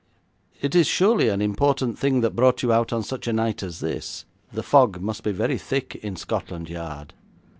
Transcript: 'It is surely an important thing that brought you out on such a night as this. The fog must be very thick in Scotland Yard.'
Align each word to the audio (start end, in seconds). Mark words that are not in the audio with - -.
'It 0.61 0.73
is 0.73 0.87
surely 0.87 1.29
an 1.29 1.43
important 1.43 1.95
thing 1.99 2.21
that 2.21 2.35
brought 2.35 2.63
you 2.63 2.73
out 2.73 2.91
on 2.91 3.03
such 3.03 3.27
a 3.27 3.31
night 3.31 3.61
as 3.61 3.81
this. 3.81 4.25
The 4.51 4.63
fog 4.63 4.99
must 4.99 5.21
be 5.23 5.31
very 5.31 5.59
thick 5.59 5.93
in 6.01 6.15
Scotland 6.15 6.69
Yard.' 6.71 7.13